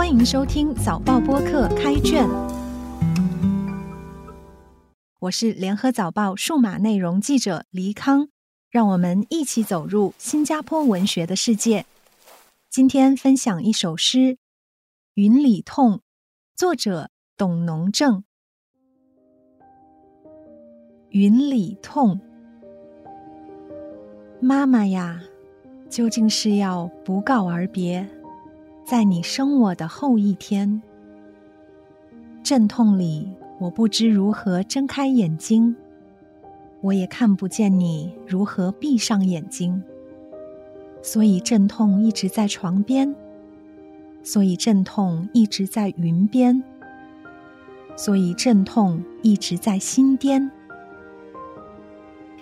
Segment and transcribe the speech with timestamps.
[0.00, 2.26] 欢迎收听早报播客开卷，
[5.18, 8.30] 我是联合早报数码内容记者黎康，
[8.70, 11.84] 让我们一起走入新加坡文学的世界。
[12.70, 14.18] 今天分享一首诗
[15.16, 15.96] 《云里痛》，
[16.56, 18.24] 作者董农正。
[21.10, 22.18] 云里痛，
[24.40, 25.20] 妈妈呀，
[25.90, 28.08] 究竟是要不告而别？
[28.84, 30.82] 在你生我的后一天，
[32.42, 35.76] 阵痛里，我不知如何睁开眼睛，
[36.80, 39.82] 我也看不见你如何闭上眼睛。
[41.02, 43.14] 所以阵痛一直在床边，
[44.22, 46.62] 所以阵痛一直在云边，
[47.96, 50.50] 所以阵痛一直在心巅，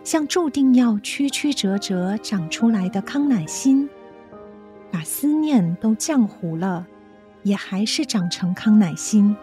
[0.03, 3.89] 像注定要曲曲折折长出来的康乃馨。
[4.91, 6.87] 把思念都浆糊了，
[7.43, 9.37] 也还是长成康乃馨。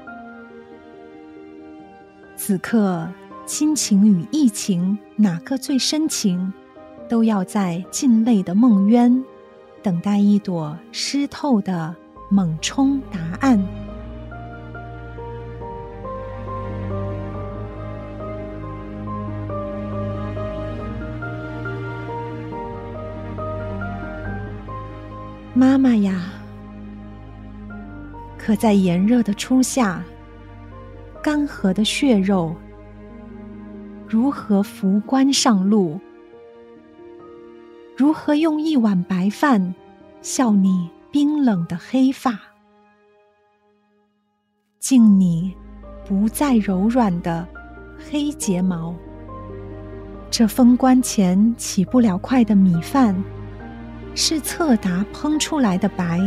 [2.35, 3.07] 此刻，
[3.45, 6.51] 亲情与疫情哪个最深情？
[7.07, 9.23] 都要在尽泪的梦渊，
[9.83, 11.95] 等待一朵湿透的
[12.29, 13.63] 猛冲答案。
[25.57, 26.33] 妈妈呀，
[28.37, 30.03] 可在炎热的初夏，
[31.23, 32.53] 干涸的血肉
[34.05, 35.97] 如何扶棺上路？
[37.95, 39.73] 如何用一碗白饭
[40.21, 42.37] 笑你冰冷的黑发？
[44.77, 45.55] 敬你
[46.05, 47.47] 不再柔软的
[47.97, 48.93] 黑睫毛。
[50.29, 53.15] 这封棺前起不了筷的米饭。
[54.17, 56.21] 是侧达烹出来的白，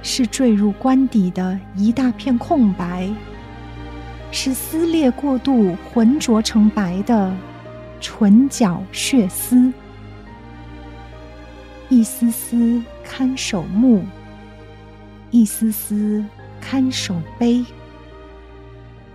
[0.00, 3.10] 是坠入棺底的一大片空白，
[4.30, 7.34] 是撕裂过度浑浊成白的
[8.00, 9.72] 唇角血丝，
[11.88, 14.04] 一丝丝看守墓，
[15.32, 16.24] 一丝丝
[16.60, 17.64] 看守碑，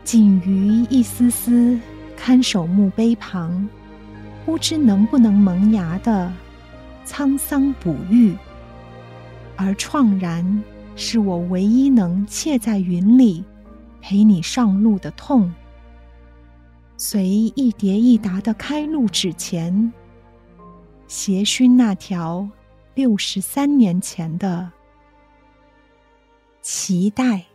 [0.03, 1.79] 仅余一丝丝
[2.17, 3.69] 看守墓碑旁，
[4.45, 6.29] 不知能不能萌芽的。
[7.09, 8.37] 沧桑哺育，
[9.55, 10.63] 而怆然
[10.95, 13.43] 是我唯一能窃在云里
[13.99, 15.51] 陪你上路的痛。
[16.97, 19.91] 随一叠一沓的开路纸钱，
[21.07, 22.47] 携熏那条
[22.93, 24.71] 六十三年前的
[26.61, 27.48] 脐带。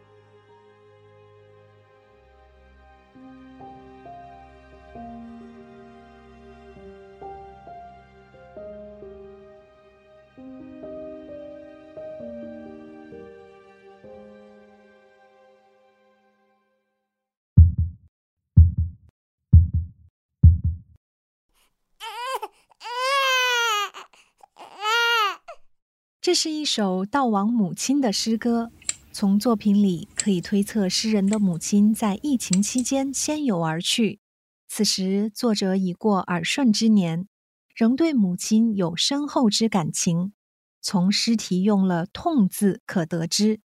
[26.24, 28.72] 这是一首悼亡母亲的诗歌。
[29.12, 34.20] 从作品里可以推测，诗人的母亲在疫情期间先游而去。
[34.66, 37.28] 此时，作者已过耳顺之年，
[37.74, 40.32] 仍对母亲有深厚之感情。
[40.80, 43.60] 从诗题用了“痛”字可得知，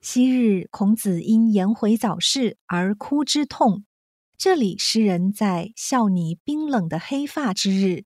[0.00, 3.84] 昔日孔子因颜回早逝而哭之痛，
[4.36, 8.02] 这里诗人在笑你冰冷的黑发之日，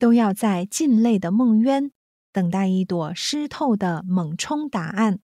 [0.00, 1.92] 都要在尽泪的梦渊。
[2.32, 5.20] 等待一朵湿透的猛冲答案。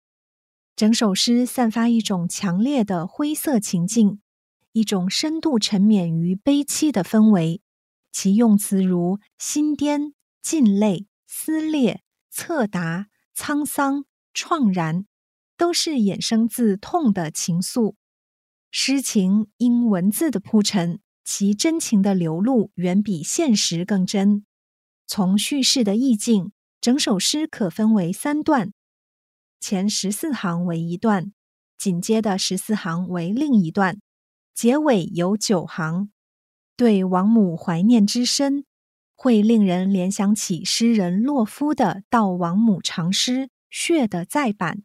[0.75, 4.21] 整首诗散发一种强烈的灰色情境，
[4.73, 7.63] 一种深度沉湎于悲凄的氛围。
[8.13, 10.13] 其用词如心颠、
[10.43, 15.07] 尽泪、撕裂、侧达、沧桑、怆然，
[15.57, 17.95] 都是衍生自痛的情愫。
[18.71, 24.45] 诗情因文字的铺陈，其真情的流露远比现实更真。
[25.07, 26.53] 从叙事的意境。
[26.87, 28.71] 整首诗可分为三段，
[29.59, 31.33] 前十四行为一段，
[31.77, 33.99] 紧接的十四行为另一段，
[34.55, 36.13] 结尾有九行。
[36.77, 38.65] 对王母怀念之深，
[39.17, 43.33] 会令人联想起诗人洛夫的《悼王母长诗》
[43.69, 44.85] 血的再版。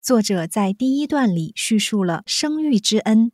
[0.00, 3.30] 作者在第一段里叙述了生育之恩，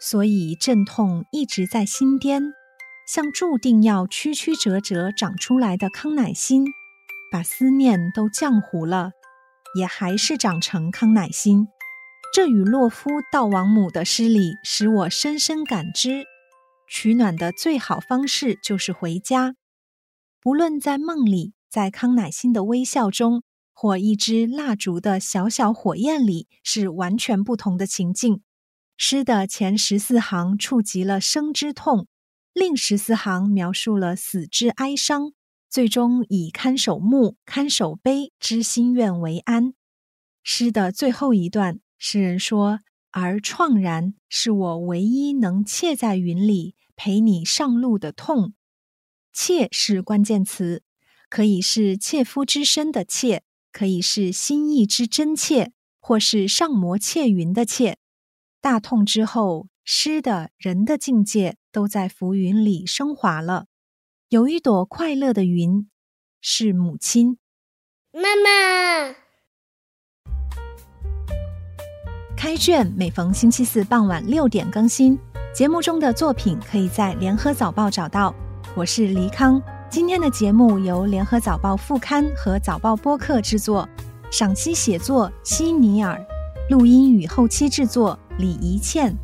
[0.00, 2.54] 所以阵痛一直在心颠，
[3.06, 6.64] 像注定要曲曲折折长出来的康乃馨。
[7.30, 9.12] 把思念都浆糊了，
[9.78, 11.68] 也还是长成康乃馨。
[12.34, 16.24] 这与洛夫悼亡母的诗里，使我深深感知，
[16.88, 19.54] 取暖的最好方式就是回家。
[20.40, 23.42] 不论在梦里，在康乃馨的微笑中，
[23.72, 28.42] 或一支蜡烛的小小火焰里是完全不同的情境。
[28.96, 32.06] 诗的前十四行触及了生之痛，
[32.52, 35.32] 另十四行描述了死之哀伤，
[35.76, 39.74] 最终以看守墓、看守碑之心愿为安。
[40.42, 42.80] 诗的最后一段，诗人说
[43.12, 48.54] ：“而怆然是我唯一能怯在云里陪你上路的痛。”
[49.34, 50.82] 怯是关键词，
[51.28, 57.98] 可以是切肤之身的切，可以是心意之真切，或是上摩切云的切。
[58.62, 63.66] 大痛之后，诗的人的境界都在浮云里升华了。
[64.28, 65.88] 有一朵快乐的云，
[66.40, 67.38] 是母亲。
[68.12, 69.14] 妈妈。
[72.36, 75.16] 开卷每逢星期四傍晚六点更新，
[75.54, 78.34] 节目中的作品可以在联合早报找到。
[78.74, 83.88] 我是黎康，今天的节目由联合早报副刊和早报播客制作，
[84.32, 86.20] 赏析写作希尼尔，
[86.68, 88.18] 录音与后期制作。
[88.38, 89.16] 李怡倩，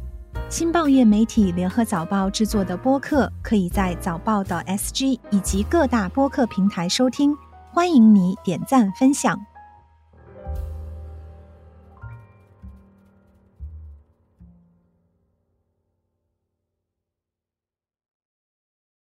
[0.53, 7.35] 新报业媒体联合早报制作的播客，可以在早报的 SG 以及各大播客平台收听。
[7.71, 9.35] 欢迎你点赞分享。